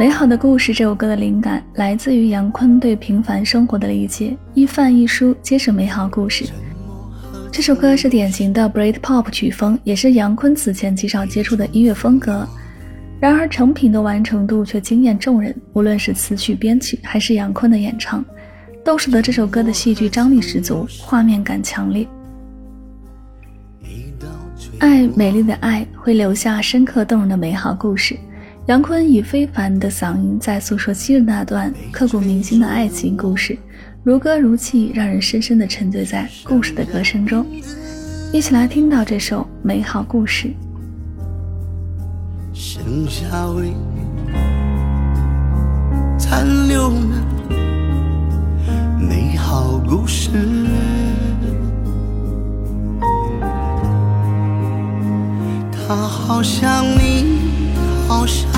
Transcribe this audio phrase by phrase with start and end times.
[0.00, 6.46] 美好的故事这首歌的灵感来自于杨坤对平凡生活的理解，一饭一书皆是美好故事。
[7.52, 12.48] 这首歌是典型的 Britpop 曲风，也是杨坤此前极少接触的音乐风格。
[13.20, 18.24] 然而成品的完成度却惊艳众人，无论是词曲编曲还是杨坤的演唱，
[18.82, 22.08] 都使得这首歌的戏剧张力十足，画面感强烈。
[24.78, 28.16] 爱，美丽的爱，会留下深刻动人的美好故事。
[28.70, 33.58] 杨坤以非凡的嗓音在诉说昔日那段刻骨铭心的爱情故事，
[34.04, 37.44] 如歌如泣，让人深深的沉醉在故事的歌声中。
[38.32, 40.52] 一起来听到这首美好故事。
[42.52, 43.72] 剩下未
[46.16, 47.56] 残留的
[49.00, 50.30] 美好故事，
[55.72, 57.40] 他好像你，
[58.06, 58.48] 好像。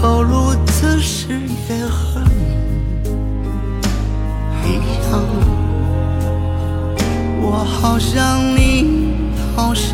[0.00, 1.32] 走路姿势
[1.68, 2.20] 也和
[4.62, 4.72] 你一
[5.10, 5.18] 样，
[7.42, 9.12] 我好想你，
[9.56, 9.90] 好想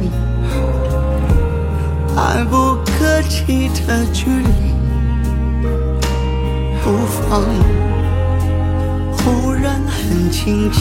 [0.00, 0.10] 你，
[2.16, 4.74] 遥不可及的距离，
[6.82, 7.40] 不放，
[9.18, 10.80] 忽然很亲切，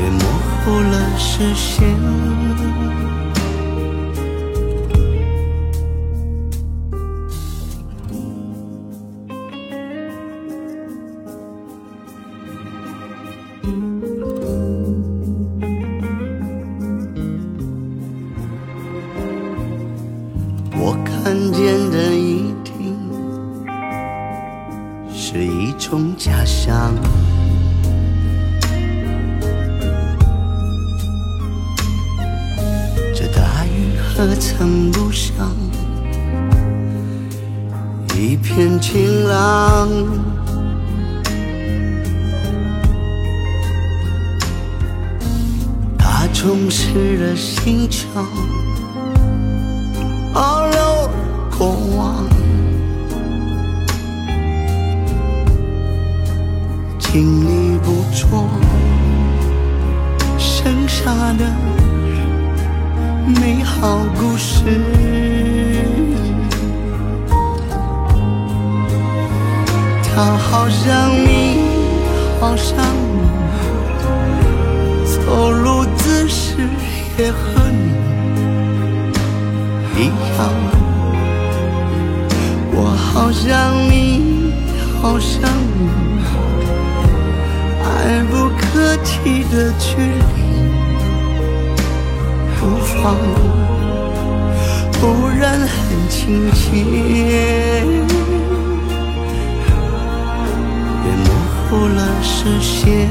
[0.00, 0.18] 也模
[0.64, 2.33] 糊了视线。
[25.34, 26.94] 是一种假象。
[33.12, 35.34] 这大雨何曾不想
[38.16, 39.88] 一片晴朗？
[45.98, 48.24] 它充斥了心墙。
[63.84, 64.64] 好故事。
[70.02, 71.60] 他好像你，
[72.40, 72.78] 好像
[73.12, 73.20] 你，
[75.04, 76.66] 走路姿势
[77.18, 77.36] 也和
[77.68, 77.92] 你。
[80.00, 80.48] 一样，
[82.72, 84.50] 我好像你，
[85.02, 85.42] 好像
[85.76, 85.90] 你，
[87.84, 90.53] 爱不可及的距离，
[93.04, 93.14] 不放，
[94.98, 95.68] 忽然很
[96.08, 96.70] 亲切，
[101.04, 101.28] 也模
[101.68, 103.10] 糊了视线，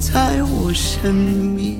[0.00, 1.76] 在我身边。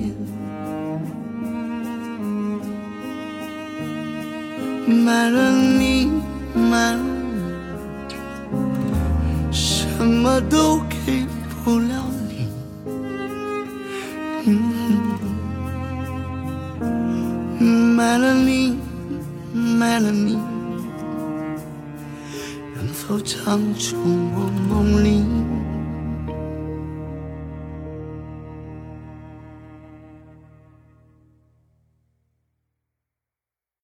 [4.87, 6.11] 买了你，
[6.55, 7.57] 买了你，
[9.51, 11.25] 什么都给
[11.65, 12.49] 不了你。
[17.59, 18.77] 嗯，买了你，
[19.55, 20.39] 买了你，
[22.75, 23.97] 能否唱出
[24.35, 25.25] 我梦里？